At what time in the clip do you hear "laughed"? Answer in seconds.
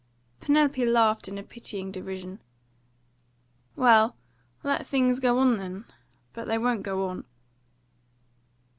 0.83-1.27